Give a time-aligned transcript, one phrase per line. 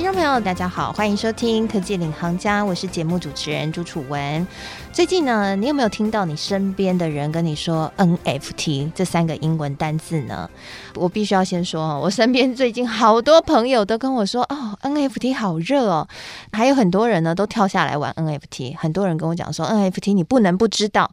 [0.00, 4.46] 听众朋友，大家好，欢迎收听《科技领航家》，我是节目主持人朱楚文。
[4.94, 10.48] 最近呢，你有没有听到你身边的人跟你说 NFT 这三个英文单字呢？
[10.94, 16.08] 我必须要先说，我身边最近好多朋友都跟我说，哦，NFT 好热哦，
[16.50, 18.78] 还有很多人呢都跳下来玩 NFT。
[18.78, 21.10] 很多人跟我讲说，NFT 你不能不知道。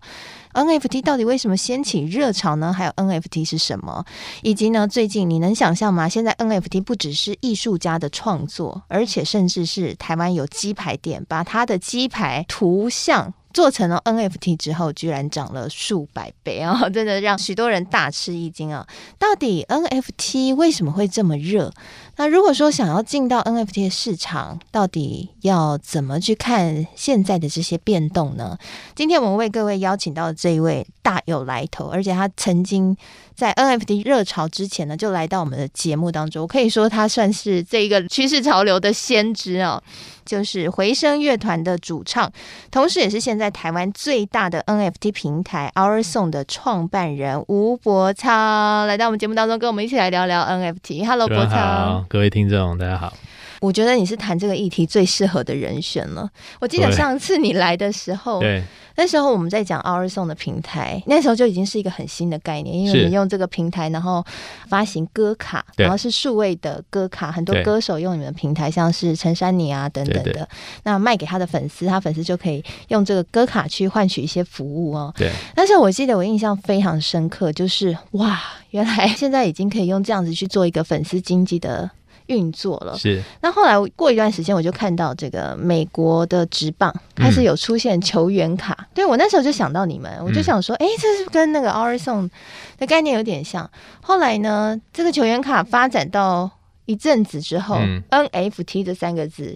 [0.53, 2.73] NFT 到底为什么掀起热潮呢？
[2.73, 4.03] 还有 NFT 是什么？
[4.41, 6.09] 以及呢，最近你能想象吗？
[6.09, 16.87] 现在 NFT 不只是艺术家的创作，而且甚至是台湾有鸡排店把他的鸡排图像做成了 NFT 之后，居然涨了数百倍啊！
[16.89, 18.85] 真的让许多人大吃一惊啊！
[19.17, 21.71] 到底 NFT 为什么会这么热？
[22.19, 28.57] 那如果说想要进到 NFT 的市场，到底要怎么去看现在的这些变动呢？
[28.95, 32.97] 今天我们为各位邀请到的这一位大有来头，而且他曾经
[33.35, 36.41] 在 NFT 热潮之前呢，就来到我们的节目当中。
[36.41, 39.81] 我可以说他算是这一个趋势潮流的先知哦，
[40.25, 42.31] 就是回声乐团的主唱，
[42.71, 51.05] 同时也是现在台湾最大的 NFT 平台 OurSong 的创办人吴伯超，来到我们节目当中，跟我们一起来聊聊 NFT。
[51.05, 52.06] Hello，柏苍。
[52.07, 53.13] 各位听众，大家好。
[53.59, 56.29] 我觉得你是谈这个议题最适合的人选了。
[56.59, 58.61] 我记得上次你来的时候，对，
[58.95, 64.23] 那时候我们在讲 OurSong 的平台，那时候就已经是一个很新的概念，因为你用这个平台，然后
[64.69, 70.47] 发行歌卡，然后是数位的歌卡，很多歌手用你们的平台，像是陈珊妮啊等等的，对对对，
[70.83, 75.11] 那卖给他的粉丝，他粉丝就可以用这个歌卡去换取一些服务哦。
[75.17, 75.31] 对。
[75.55, 81.89] 但是我记得我印象非常深刻，就是哇，原来现在已经可以用这样子去做一个粉丝经济的。
[82.27, 83.21] 运作了，是。
[83.41, 88.75] 那后来过一段时间，我就看到这个美国的职棒开始有出现球员卡。
[88.79, 92.29] 嗯、对，我那时候就想到你们，我就想说，哎、嗯，这是跟那个 o r i s o n
[92.77, 93.69] 的概念有点像。
[94.01, 96.49] 后来呢，这个球员卡发展到
[96.87, 99.55] 一阵子之后、嗯、，NFT 这三个字。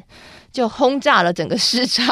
[0.51, 2.05] 就轰炸了整个市场。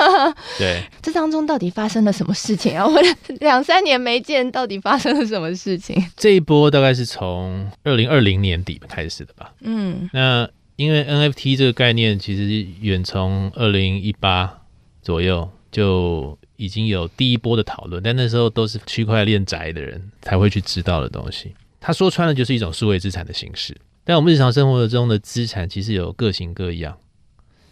[0.56, 2.86] 对，这当中到底发生了什么事情啊？
[2.86, 2.98] 我
[3.40, 6.02] 两三年没见，到底发生了什么事情？
[6.16, 9.52] 这一波大概是从二零二零年底开始的吧。
[9.60, 14.62] 嗯，那因为 NFT 这个概念其实远从二零一八
[15.02, 21.52] 左右就已经有第一波的讨论，但那时候都是区块链宅的人才会去知道的东西。
[21.78, 26.98] 他说穿了就是一种数位资产的形式，但我们日常生活中的资产其实有各型各样。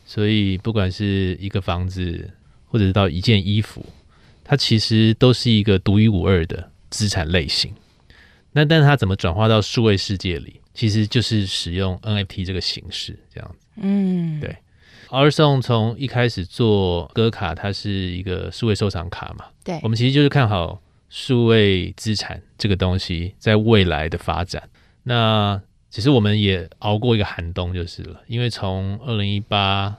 [0.06, 2.30] 所以，不管是一个房子，
[2.66, 3.86] 或者是到一件衣服，
[4.42, 7.72] 它其实都是一个独一无二的资产类型。
[8.50, 13.66] 那但是它怎么转化到数位世界里，其实就是使用 NFT 这个形式，这样子。
[13.76, 14.56] 嗯，对。
[15.10, 19.44] OurSong 从一开始做歌卡，它是一个数位收藏卡嘛。
[19.62, 19.78] 对。
[19.84, 24.68] 我们其实就是看好数位资产这个东西在未来的发展。
[25.04, 29.94] 那其实我们也熬过一个寒冬就是了，因为从二零一八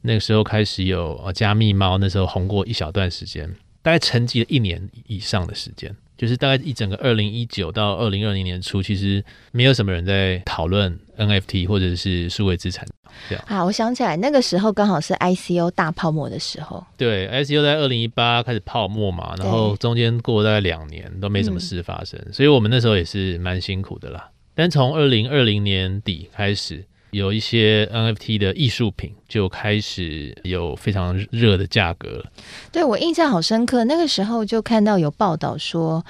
[0.00, 3.46] 那个时候开始有呃加密猫，那时候红过一小段时间，
[3.82, 9.22] 大概沉寂了一年以上的时间，就是大概一整个二零一九到二零二零年初，其实
[9.52, 12.86] 没有什么人在讨论 NFT 或者是数位资产
[13.28, 13.44] 这样。
[13.46, 16.82] 啊，我想起来那个时候刚好是 ICO 大泡沫的时候。
[16.96, 24.30] 对，ICO 在二零一八开始泡沫嘛，然后中间过了大概两年都没什么事发生，嗯，所以我们那时候也是蛮辛苦的啦。
[24.54, 32.32] 但从二零二零年底开始，有一些 NFT 的艺术品就开始有非常热的价格了。
[32.72, 36.04] 对，我印象好深刻，那个时候就看到有报道说，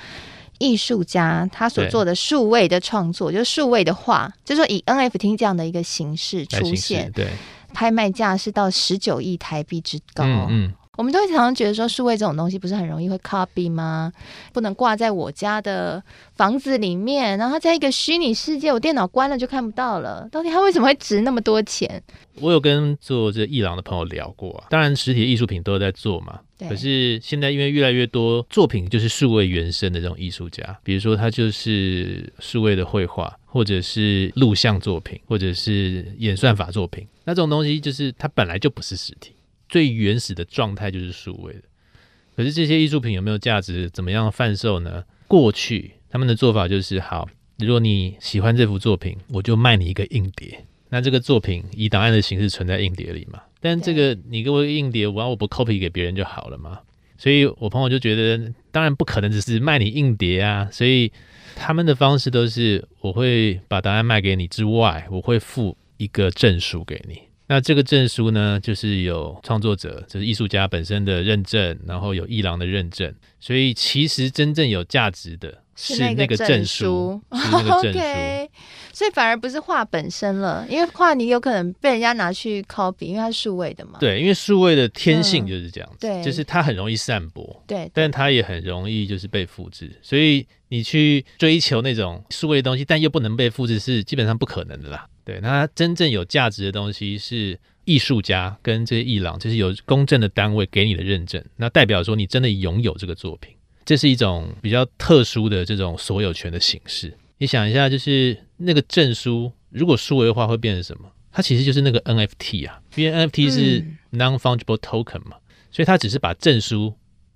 [0.59, 7.29] 艺术家他所做的数位的创作，就是数位的画，就是说以 NFT 这样的一个形式出现，对，
[7.73, 10.25] 拍卖价是到十九亿台币之高。
[10.25, 10.49] 嗯。
[10.51, 14.13] 嗯我们都会常常觉得说，数位这种东西不是很容易会 copy 吗？
[14.53, 16.03] 不能挂在我家的
[16.35, 20.29] 房子里面，然后在一个虚拟世界，我电脑关了就看不到了。
[20.31, 22.03] 到底它为什么会值那么多钱？
[22.41, 26.41] 我有跟做这艺廊的朋友聊过啊，当然实体艺术品都有在做嘛。
[26.69, 39.34] 可是现在因为越来越多作品就是数位原生的这种艺术家，比如说他就是数位的绘画，或者是录像作品，或者是演算法作品，那这种东西就是它本来就不是实体。
[39.75, 41.63] 最原始的状态就是数位的，
[42.37, 43.91] 可是这些艺术品有没有价值？
[43.91, 45.03] 怎么样贩售呢？
[45.27, 47.29] 过去他们的做法就是：好，
[47.59, 50.65] 如果你喜欢这幅作品，我就卖你一个硬碟。
[50.91, 53.43] 那这个作品以档案的形式存在硬碟里嘛？
[53.61, 56.79] 但这个你给我硬碟，我要我不 copy 给别人就好了嘛？
[57.19, 60.69] 所以我朋友就觉得，当然不可能只是卖你硬碟啊。
[60.71, 61.11] 所以
[61.57, 67.19] 他们的方式都是：我会把档案卖给你之外，我会附一个证书给你。
[67.47, 77.99] 那这个证书呢，就是有创作者，就是艺术家本身的认证，然后有艺廊的认证，所以其实真正有价值的是那个证书， 是那个证书。
[77.99, 78.49] okay,
[78.95, 83.99] 所以反而不是画本身了，因为画你有可能被人家拿去 copy，因为它是数位的嘛。
[83.99, 95.07] 对，因为数位的天性就是这样子，嗯、对，就是它很容易散播，对，但它也很容易就是被复制，所以你去追求那种数位的东西，但又不能被复制，是基本上不可能的啦。
[95.25, 103.55] 对，那真正有价值的东西是艺术家跟这些艺廊，就是有公正的单位给你的认证，那代表说你真的拥有这个作品，
[103.85, 107.17] 这是一种比较特殊的这种所有权的形式。
[107.39, 111.11] 你想一下，就是那个证书如果数位化会变成什么？
[111.33, 116.95] 它其实就是那个 NFT 啊，因为 NFT 是 non-fungible token 嘛，嗯，所以它只是把证书。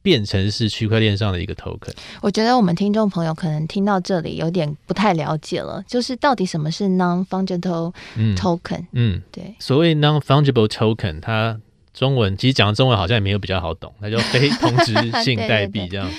[0.08, 1.93] 变成是区块链上的一个 token。
[2.22, 7.93] 我觉得我们听众朋友可能听到这里有点不太了解了，就是到底什么是 non-fungible
[8.34, 8.87] token？
[8.93, 11.60] 嗯，对，嗯、所谓 non-fungible token，它
[11.93, 16.11] 中文其实讲的中文好像也没有比较好懂，它叫非同质性 代币，这样。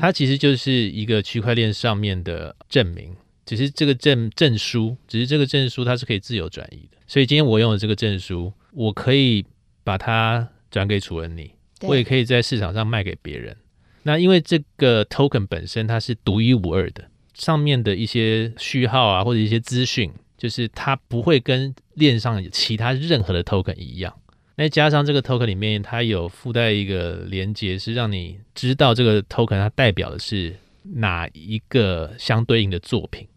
[0.00, 6.98] 它其实就是一个区块链上面的证明，只是这个证证书，只是这个证书它是可以自由转移的。
[7.08, 9.44] 所以今天我用的这个证书，我可以
[9.82, 11.50] 把它转给楚文你。
[11.82, 13.56] 我也可以在市场上卖给别人。
[14.02, 17.04] 那因为这个 token 本身它是独一无二的，
[17.34, 24.14] 上面的一些序号啊或者一些资讯，就是它不会跟链上其他任何的 token 一样。
[24.56, 33.28] 那加上这个 token 里面它有附带一个连接，是让你知道这个 token 它代表的是哪一个相对应的作品。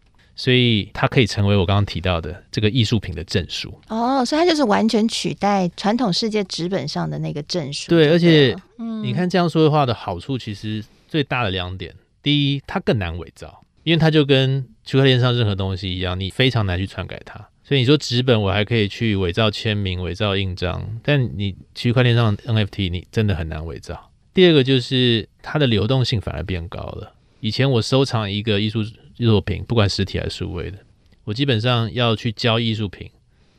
[0.42, 7.88] 所以它可以成为我刚刚提到的这个艺术品的证书哦，所以它就是完全取代传统世界纸本上的那个证书。
[7.88, 8.52] 对，而且
[9.04, 11.94] 你看这样说的话的好处，其实最大的两点：
[12.24, 17.48] 第一，它更难伪造，因为它就跟区块链上任何东西一样，你非常难去篡改它。
[17.62, 24.10] 所以你说纸本我还可以去伪造签名、伪造印章，但你区块链上的 NFT 你真的很难伪造。
[24.34, 27.14] 第二个就是它的流动性反而变高了。
[27.38, 28.84] 以前我收藏一个艺术
[29.16, 30.78] 作品，不管实体还是数位的，
[31.24, 33.10] 我基本上要去交艺术品，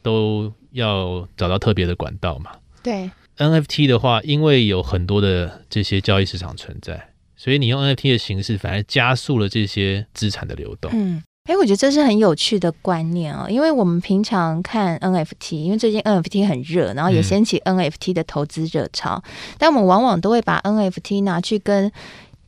[0.02, 2.52] 都要找到特别的管道嘛。
[2.82, 10.92] 对，NFT 的话，因为有很多的这些交易市场存在，所以你用 NFT 的形式，反而加速了这些资产的流动。
[10.94, 21.92] 嗯，哎，我觉得这是很有趣的观念啊、哦，因为我们平常看 NFT，因为最近 NFT 很热，然后也掀起 NFT 的投资热潮，嗯、但我们往往都会把 NFT 拿去跟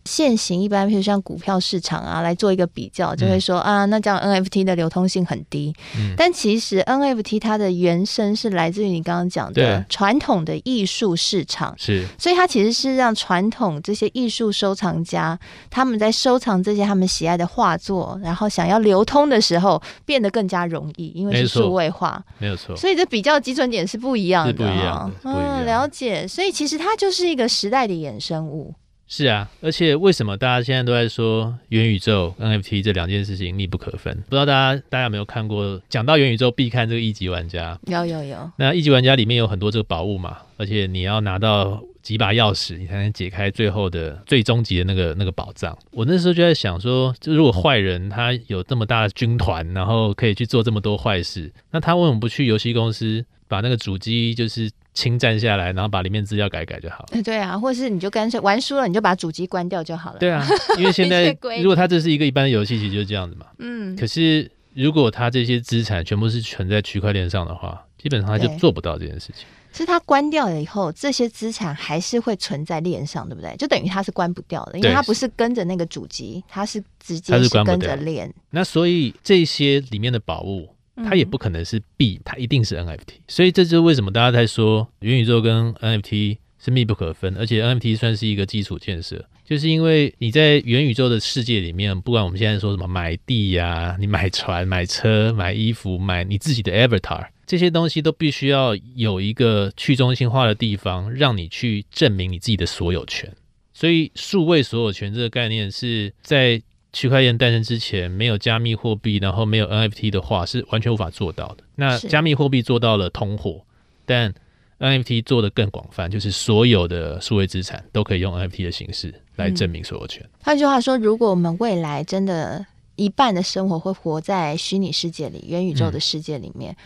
[0.06, 5.74] 现行一般，譬如像股票市场啊，来做一个比较，就会说、嗯、啊，那这样 NFT 的流通性很低。
[5.98, 15.38] 嗯、但其实 NFT 它的原生是来自于你刚刚讲的传统的艺术市场，是，所以它其实是让传统这些艺术收藏家
[15.70, 22.76] 他们在收藏这些他们喜爱的画作，然后想要流通的时候变得更加容易，因为是数位化，没有错。
[22.76, 26.28] 所以这比较基准点是不一样的，不一样的，嗯，了解。
[26.28, 28.74] 所以其实它就是一个时代的衍生物。
[29.08, 34.16] 是啊，而且为什么大家现在都在说元宇宙 NFT 这两件事情密不可分？
[34.28, 35.80] 不知道大家大家有没有看过？
[35.88, 38.52] 讲到元宇宙必看这个一级玩家，有有有。
[38.58, 45.78] 那一级玩家里面有很多这个宝物嘛，而且你要拿到几把钥匙，你才能解开最后的最终极的那个那个宝藏。
[45.92, 54.72] 我那时候就在想说，就如果坏人他有这么大的军团，然后可以去做这么多坏事，那他为什么不去游戏公司把那个主机就是？
[54.96, 57.22] 侵占下来，然后把里面资料改改就好了。
[57.22, 60.20] 对啊，或者是你就干脆玩输了，你就把主机关掉就好了。
[60.20, 60.44] 对啊，
[60.80, 63.46] 因为现在 如果它这是一个一般的游戏，其实就是这样子嘛。
[63.60, 63.96] 嗯。
[63.96, 69.46] 可是如果它这些资产全部是存在区块链上的话，基本上它就做不到这件事情。
[69.74, 73.54] 是它关掉了以后，这些资产还是会存在链上，对不对？
[73.58, 78.34] 就等于它是关不掉的，因为它不是跟着那个主机，它是直接是跟着链。
[78.52, 80.70] 那所以这些里面的宝物。
[81.04, 103.32] 它也不可能是币，它一定是 NFT，所以这就是为什么大家在说元宇宙跟 NFT 是密不可分，而且 NFT 算是一个基础建设，就是因为你在元宇宙的世界里面，不管我们现在说什么买地呀、啊，你买船、买车、买衣服、买你自己的 Avatar，这些东西都必须要有一个去中心化的地方，让你去证明你自己的所有权。
[103.74, 106.62] 所以数位所有权这个概念是在。
[106.96, 111.58] 区块链诞生之前，没有加密货币，然后没有 NFT 的话，是完全无法做到的。
[111.76, 113.62] 那加密货币做到了通货，
[114.06, 114.34] 但
[114.80, 120.26] NFT 做的更广泛，就是所有的数位资产都可以用 NFT 的形式来证明所有权。
[120.42, 126.78] 换句话说，如果我们未来真的一半的生活会活在虚拟世界里、元宇宙的世界里面，嗯、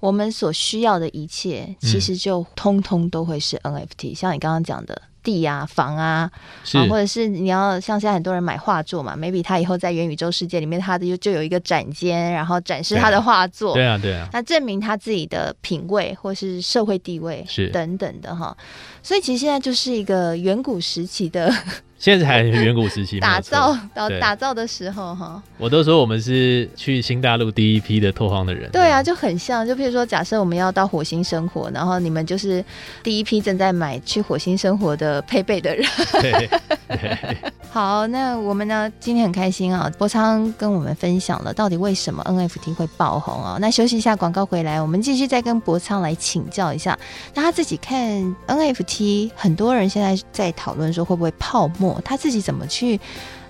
[0.00, 4.14] 我们所需要的一切，其实就通通都会是 NFT。
[4.14, 5.02] 像你刚刚讲的。
[5.22, 6.30] 地啊、房啊，
[6.74, 18.56] 啊，或者是你要像现在很多人买画作嘛，maybe 他以后在元宇宙世界里面，他的就就有一个展间，然后展示他的画作，对啊，对啊，那证明他自己的品味或是社会地位是等等的哈。
[19.02, 21.52] 所以其实现在就是一个远古时期的。
[21.98, 28.70] 现在还远古时期 打造到打造的时候哈，我都说我们是去新大陆第一批的拓荒的人。
[28.70, 32.64] 对啊，就很像，就譬如说，假设我们要到火星生活，然后你们就是
[33.02, 35.84] 第一批正在买去火星生活的配备的人。
[37.70, 38.90] 好，那我们呢？
[38.98, 43.58] 今天很开心啊，博昌跟我们分享了到底为什么 NFT 会爆红啊。
[43.60, 46.98] 那休息一下，广告回来，我们继续再跟博昌来请教一下。
[47.34, 52.00] 那他自己看 NFT，很多人现在在讨论说会不会泡沫。
[52.04, 52.98] 他自己怎么去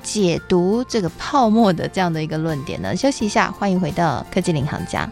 [0.02, 2.96] 解读这个泡沫的这样的一个论点呢？
[2.96, 5.08] 休息一下，欢迎回到科技领航家。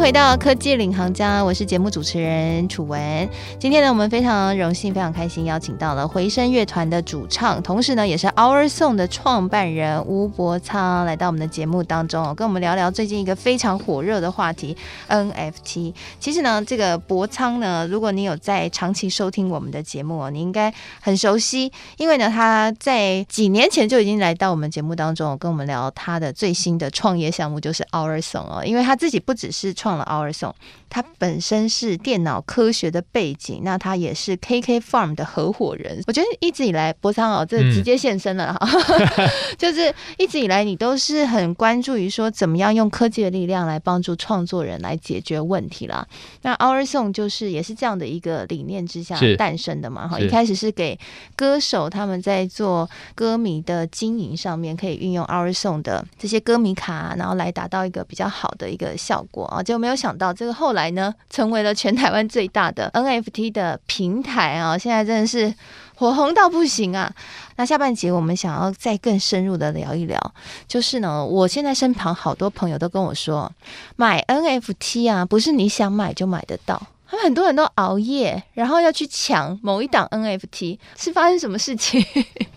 [0.00, 3.28] 回到科技领航家，我是节目主持人楚文。
[3.58, 14.76] 今天呢，我们非常荣幸、非常开心，邀请到了回声乐团的主唱，同时呢，也是 Our Song 的创办人吴博苍来到我们的节目当中，跟我们聊聊最近一个非常火热的话题
[15.08, 15.92] NFT。
[16.20, 28.62] 其实呢，这个博苍呢，如果你有在长期收听我们的节目，你应该很熟悉，因为呢，他在几年前就已经来到我们节目当中，跟我们聊他的最新的创业项目，就是 Our Song 哦。
[28.64, 30.54] 因为他自己不只是创 Our Song，
[30.90, 36.02] 他本身是电脑科学的背景，那他也是 KK Farm 的合伙人。
[36.06, 38.68] 我觉得一直以来，博昌哦，这直接现身了哈，
[39.18, 39.28] 嗯、
[39.58, 46.06] 就是一直以来你都是很关注于说怎么样用科技的力量来帮助创作人来解决问题啦。
[46.42, 50.20] 那 Our Song 就是也是这样的一个理念之下诞生的嘛哈。
[50.20, 50.98] 一开始是给
[51.34, 64.78] 歌手他们在做歌迷的经营上面，可以运用 Our Song 的这些歌迷卡，然后来达到一个比较好的一个效果啊，就没有想到这个后来来呢，成为了全台湾最大的 NFT 的平台啊！
[64.78, 65.52] 现在真的是
[65.96, 67.12] 火红到不行啊！
[67.56, 70.16] 那下半节我们想要再更深入的聊一聊，
[70.68, 73.52] 就是呢，我现在身旁好多朋友都跟我说，
[73.96, 82.00] 买 NFT 啊，不是你想买就买得到，他们很多人都熬夜，然后要去抢某一档 NFT，是发生什么事情？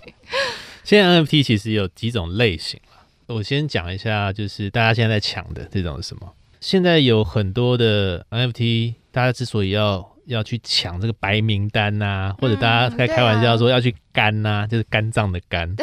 [0.85, 2.79] 现在 NFT 其实有几种类型，
[3.25, 6.31] 我先讲一下，就是大家现在在抢的这种是什么？
[6.61, 15.75] 现在有很多的 NFT，大家之所以要要去抢这个白名单呐、啊，或者大家在开玩笑说要去肝呐、就是肝脏的肝，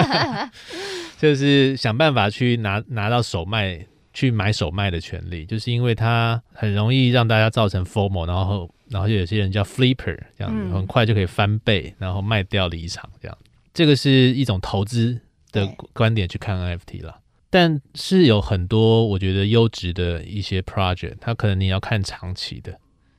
[1.18, 13.36] 就是想办法去拿拿到手卖，去买手卖的权利，就是因为它很容易让大家造成 FOMO，然后然后就有些人叫 Flipper 这样子，很快就可以翻倍，然后卖掉离场这样。
[13.72, 15.18] 这个是一种投资
[15.50, 17.16] 的观点去看 NFT 了。
[17.50, 22.78] 但是有很多我觉得优质的一些 project，它可能你要看长期的，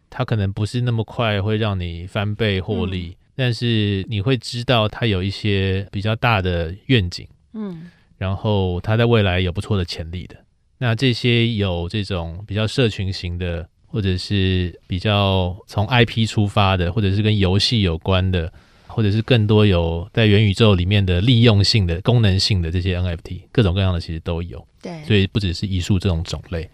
[0.10, 10.36] 它可能不是那么快会让你翻倍获利，嗯、但是你会知道它有一些比较大的愿景，嗯，然后它在未来有不错的潜力的。
[10.78, 18.54] 那这些有这种比较社群型的，或者是比较从 IP 出发的，或者是跟游戏有关的。
[19.00, 24.68] 或者是更多有在元宇宙里面的利用性的、功能性的这些 NFT，各种各样的其实都有。
[24.82, 26.70] 对，所以不只是艺术这种种类。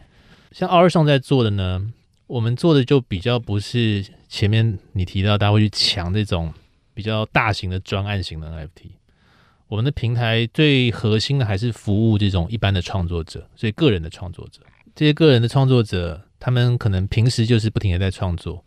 [0.52, 1.88] 像 Our Song 在做的呢，
[2.26, 6.52] 我们做的就比较不是前面你提到大家会去抢这种
[6.96, 8.88] 比较大型的专案型的 NFT。
[9.68, 14.62] 我们的平台最核心的还是服务这种一般的创作者，所以个人的创作者，
[14.96, 18.65] 这些个人的创作者，他们可能平时就是不停的在创作。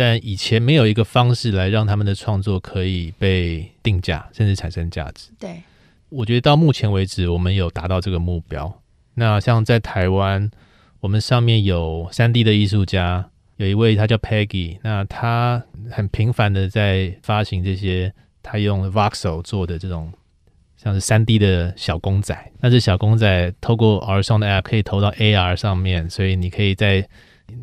[0.00, 5.30] 但以前没有一个方式来让他们的创作可以被定价，甚至产生价值。
[5.40, 5.60] 对，
[6.08, 8.80] 我觉得到目前为止，我们有达到这个目标。
[9.14, 10.48] 那像在台湾，
[11.00, 20.12] 我们上面有三 D 的艺术家，有一位他叫 Peggy，那他很频繁的在发行这些他用 Voxel 做的这种
[20.76, 22.52] 像是三 D 的小公仔。
[22.60, 27.08] 那这小公仔透过 Our Song 的 App 可以投到 AR 上面，所以你可以在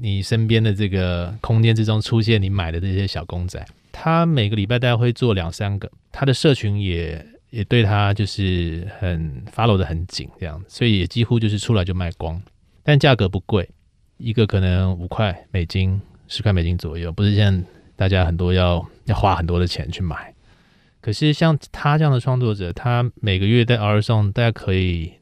[0.02, 12.42] 你身边的这个空间之中出现你买的这些小公仔，他每个礼拜大概会做两三个，他的社群也也对他就是很 follow 的很紧，这样，所以也几乎就是出来就卖光，
[12.84, 13.70] 但价格不贵，
[14.18, 17.64] 一个可能五块美金、十块美金左右，不是像
[17.96, 20.34] 大家很多要要花很多的钱去买。
[21.02, 25.14] 可是像他这样的创作者，他每个月在 Our Song 大概可以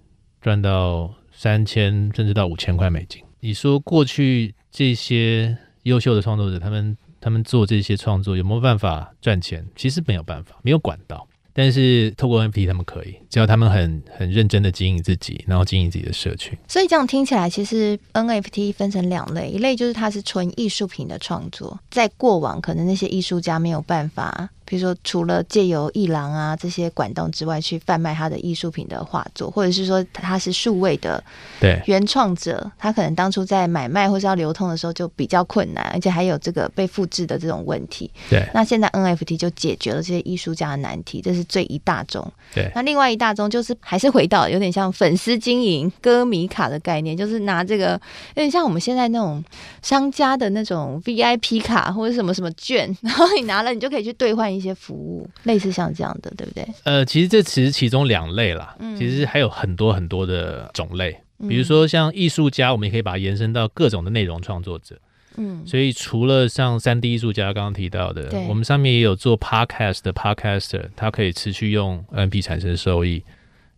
[0.42, 3.23] 赚到三千甚至到五千块美金。
[3.46, 9.68] 你说过去这些优秀的创作者，他们他们做这些创作有没有办法赚钱？
[9.76, 11.28] 其实没有办法，没有管道。
[11.52, 16.58] 但是透过 NFT 他们可以，只要他们很很认真的经营自己，然后经营自己的社群。
[16.70, 24.50] 所以这样听起来，其实 NFT 分成两类，一类就是它是纯艺术品的创作，在过往可能那些艺术家没有办法。
[24.74, 31.24] 比如说，除了借由艺廊啊这些管道之外，去贩卖他的艺术品的画作，或者是说他是数位的
[31.60, 38.10] 对原创者，他可能当初在买卖或是要流通的时候就比较困难，而且还有这个被复制的这种问题。
[38.32, 42.28] 对，那现在 NFT 就解决了这些艺术家的难题，这是最一大宗。
[42.56, 47.92] 对，那另外一大宗就是还是回到有点像粉丝经营歌迷卡的概念，就是拿这个
[48.30, 49.44] 有点像我们现在那种
[49.84, 54.52] 商家的那种 VIP 卡或者什么什么券，然后你拿了你就可以去兑换。
[54.54, 56.68] 一些服务类似像这样的，对不对？
[56.84, 61.16] 呃，其实这只是其中两类啦，嗯，其实还有很多很多的种类，
[61.48, 64.98] 比如说像艺术家，我们也可以把它延伸到各种的内容创作者，
[65.38, 73.24] 嗯，所以除了像三 D 艺术家刚刚提到的，我们上面也有做 Podcast 的 Podcaster，他可以持续用 NFT 产生收益，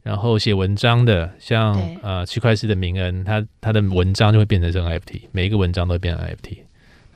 [0.04, 1.74] 然后写文章的，像
[2.04, 6.58] 呃区块链的名恩，他他的文章就会变成这个 NFT，每一个文章都会变成 NFT。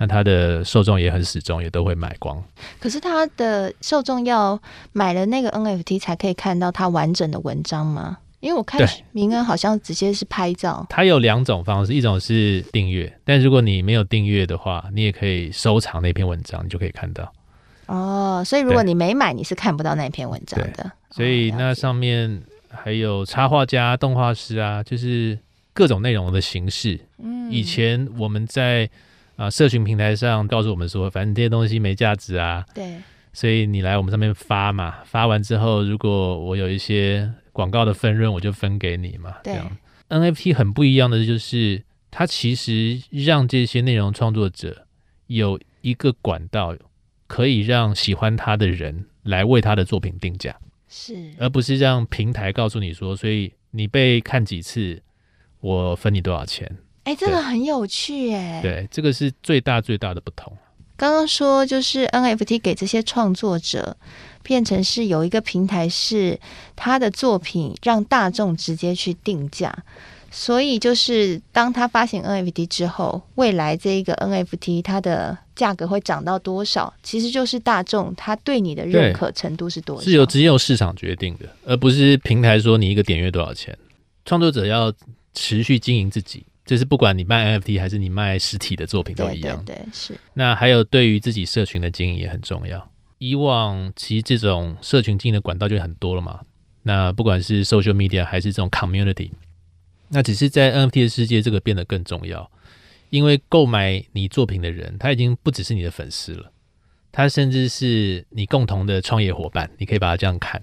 [0.02, 2.42] 那他的受众也很始终，也都会买光。
[2.80, 4.58] 可是他的受众要
[4.94, 8.18] 买了那个 NFT 才可以看到他完整的文章吗？
[8.40, 8.80] 因为我看
[9.12, 10.88] 明恩好像直接是拍照。
[10.90, 17.30] 他有两种方式，一种是订阅，但如果你没有订阅的话，你也可以收藏那篇文章，你就可以看到。
[17.88, 20.90] 哦，所以如果你没买，你是看不到那篇文章的。
[21.12, 25.38] 所以那上面还有插画家、动画师啊，就是
[25.74, 26.98] 各种内容的形式。
[27.22, 28.90] 嗯，以前我们在。
[29.40, 32.66] 啊，社群平台上告诉我们说，反正这些东西没价值啊。
[32.76, 32.98] 对。
[33.32, 39.36] 所以你来我们上面发嘛，发完之后，如果我有一些广告的分润，我就分给你嘛。
[39.42, 39.54] 对。
[39.54, 39.78] 这样。
[40.10, 41.82] NFT 很不一样的就是，
[42.12, 44.86] 它其实让这些内容创作者
[45.28, 46.76] 有一个管道，
[47.28, 50.54] 可以让喜欢他的人来为他的作品定价。
[50.90, 51.16] 是。
[51.40, 55.02] 而不是让平台告诉你说，所以你被看几次，
[55.62, 56.78] 我分你多少钱。
[57.10, 58.62] 哎，这个很有趣哎。
[58.62, 60.56] 对，这个是最大最大的不同。
[60.96, 63.98] 刚刚说就是 NFT 给这些创作者
[64.44, 66.40] 变成是有一个平台，是
[66.76, 69.76] 他的作品让大众直接去定价，
[70.30, 83.76] 所以就是当他发行 NFT 之后，未来这一个 NFT 它的价格会涨到多少，其实就是大众他对你的认可程度是多少，是由直接由市场决定的，而不是平台说你一个点阅多少钱。
[84.26, 84.94] 创作者要
[85.34, 86.46] 持续经营自己。
[86.70, 90.14] 就是不管你卖 NFT 还是你卖实体的作品都一样，对，对，对，是。
[90.36, 92.92] 那还有对于自己社群的经营也很重要。
[93.18, 96.42] 以往其实这种社群经营的管道就很多了嘛。
[96.84, 99.32] 那不管是 social media 还是这种 community，
[100.10, 102.52] 那只是在 NFT 的世界，这个变得更重要。
[103.10, 106.52] 因为购买你作品的人，他已经不只是你的粉丝了，
[107.12, 109.72] 他甚至是你共同的创业伙伴。
[109.80, 110.62] 你可以把它这样看。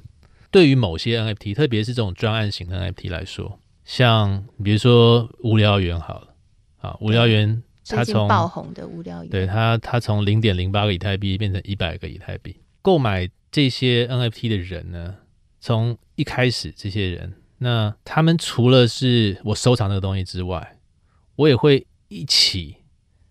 [0.52, 3.58] 对于某些 NFT，特别是这种专案型的 NFT 来说。
[3.86, 6.34] 像比如说无聊猿好了，
[6.78, 12.56] 啊，无聊猿它从爆红的无聊猿，对它它从零点零八个以太币变成一百个以太币。
[12.82, 15.14] 购买这些 NFT 的人呢，
[15.60, 20.78] 从一开始这些人，那他们除了是我收藏这个东西之外，
[21.36, 22.78] 我也会一起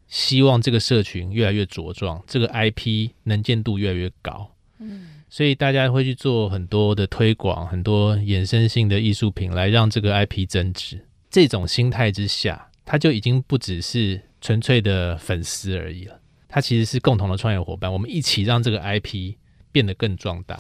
[0.07, 4.55] 希望这个社群越来越茁壮，这个 IP 能见度越来越高。
[4.79, 5.14] 嗯。
[5.29, 11.05] 所以大家会去做很多的推广，很多衍生性的艺术品来让这个 IP 增值。
[11.29, 16.19] 这种心态之下，它就已经不只是纯粹的粉丝而已了。
[16.47, 19.33] 它其实是共同的创业伙伴，我们一起让这个 IP
[19.71, 20.57] 变得更壮大。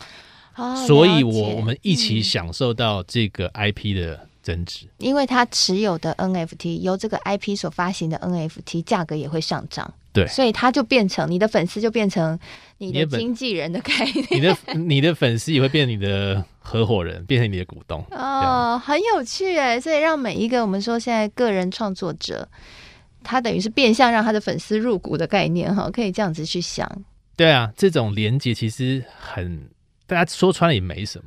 [0.55, 4.85] 哦，所以我我们一起享受到这个 IP 的增值。
[4.85, 9.93] 嗯，因为它持有的 NFT 由这个 IP 所发行的 NFT 价格也会上涨。
[10.15, 12.39] 对，所以他就变成你的粉丝，就变成
[12.77, 14.25] 你的经纪人的概念。
[14.31, 18.01] 你的你的粉丝也会变你的合伙人，变成你的股东。
[18.11, 19.77] 哦，很有趣哎！
[19.77, 22.47] 所以让每一个我们说现在个人创作者，
[23.25, 26.89] 他等于是变相让他的粉丝入股的概念哈，可以这样子去想。
[27.35, 29.67] 对啊，这种连接其实很，
[30.07, 31.25] 大家说穿了也没什么。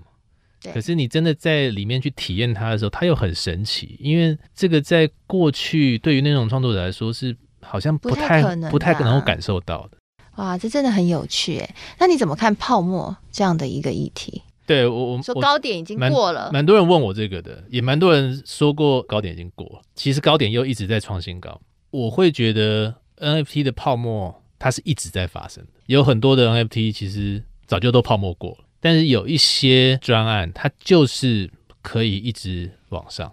[0.62, 0.72] 对。
[0.72, 7.36] 可是你真的在里面去体验它的时候，它又很神奇，因为这个在过去对于那种创作者来说是。
[7.68, 9.98] 好像不太，不太可能，不太能够感受到的。
[10.36, 11.74] 哇，这真的很有趣哎！
[11.98, 14.42] 那你怎么看泡沫这样的一个议题？
[14.66, 19.82] 对我，我说高点已经过了，蛮多人问我这个的，也蛮多人说过高点已经过。
[19.94, 21.60] 其实高点又一直在创新高。
[21.90, 31.50] 我会觉得 NFT 的泡沫它是一直在发生的，有很多的 NFT 其实早就都泡沫过了，但是有一些专案它就是
[31.82, 33.32] 可以一直往上，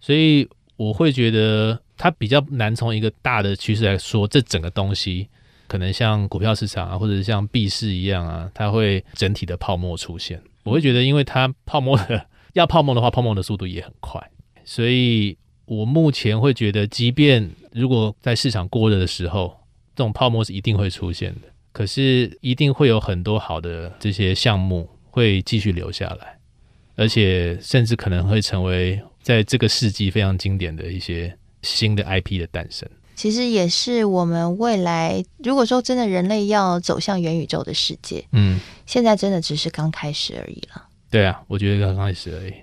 [0.00, 0.46] 所以
[0.82, 1.78] 我会觉得。
[1.94, 5.28] 它比较难从一个大的趋势来说，这整个东西
[5.68, 10.42] 可能像股票市场啊，或者像币市一样啊，它会整体的泡沫出现。
[10.64, 14.20] 我会觉得，因为它泡沫的要泡沫的话，泡沫的速度也很快，
[14.64, 19.60] 所以我目前会觉得，即便如果在市场过热的时候，
[19.94, 21.42] 这种泡沫是一定会出现的。
[21.70, 26.38] 可是一定会有很多好的这些项目会继续留下来，
[26.96, 32.88] 而且甚至可能会成为在这个世纪非常经典的一些新的 IP 的诞生。
[33.14, 40.88] 其实也是我们未来，如果说真的人类要走向元宇宙的世界，嗯，现在真的只是刚开始而已了。
[41.10, 42.54] 对啊，我觉得刚开始而已。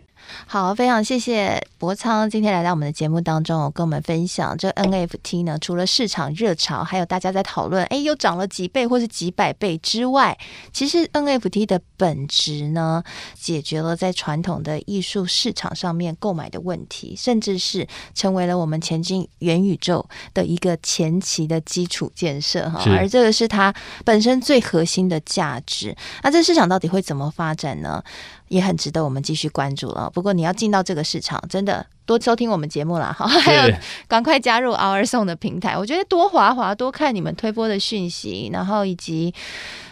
[0.46, 5.58] 好，非常谢谢博苍今天来到我们的节目当中，跟我们分享这 NFT 呢。
[5.60, 10.38] 除了市场热潮，还有大家在讨论，哎，又涨了几倍或是几百倍之外，
[10.72, 13.04] 其实 NFT 的本质呢，
[13.36, 22.84] 解决了在传统的艺术市场上面购买的问题，甚至是成为了我们前进元宇宙的一个前期的基础建设哈。
[22.98, 25.96] 而这个是它本身最核心的价值。
[26.24, 28.04] 那这市场到底会怎么发展呢？
[28.50, 30.10] 也很值得我们继续关注了。
[30.14, 33.14] 不过你要进到这个市场，真的多收听我们节目啦。
[33.18, 33.74] 哈，还有
[34.08, 35.78] 赶快加入 OurSong 的平台。
[35.78, 39.34] 我觉得多滑滑，多看你们推播的讯息，然后以及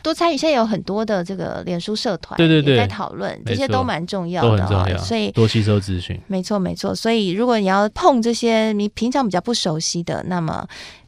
[0.04, 0.38] 多参与。
[0.38, 6.20] 现在有很多的这个脸书社团，对对对，在讨论这些都蛮重要的，重要，所以多吸收资讯。
[6.28, 10.68] 没错没错，所以如果你要碰这些你平常比较不熟悉的，那么。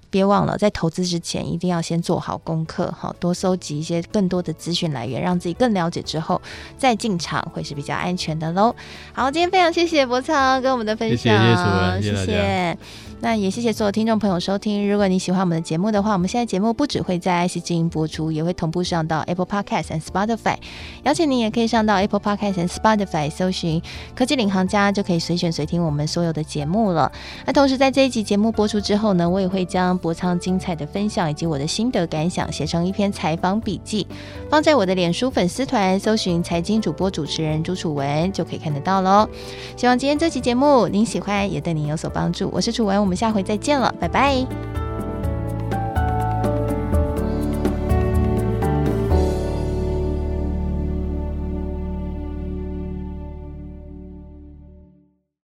[0.10, 6.42] 别忘了，在投资之前一定要先做好功课，哈，多搜集一些更多的资讯来源，让自己更了解之后
[6.78, 8.76] 再进场会是比较安全的喽。
[9.14, 12.78] 好，今天非常谢谢博超跟我们的分享，谢谢。
[13.22, 14.90] 那也谢谢所有听众朋友收听。
[14.90, 20.56] 如果你喜欢我们的节目的话，我们现在节目不只会在 IC 之音播出，也会同步上到 Apple Podcast 和 Spotify。
[21.04, 23.82] 邀请你也可以上到 Apple Podcast 和 Spotify 搜寻
[24.16, 27.12] “科技领航家”，就可以随选随听我们所有的节目了。
[27.46, 34.08] 那同时在这一集节目播出之后呢，我也会将博苍精彩的分享以及我的心得感想写成一篇采访笔记，
[34.50, 39.28] 放在我的脸书粉丝团，搜寻“财经主播主持人朱楚文”就可以看得到喽。
[39.76, 42.50] 希望今天这期节目您喜欢，也对您有所帮助。
[42.54, 43.09] 我是楚文。
[43.10, 44.46] 我们下回再见了，拜拜。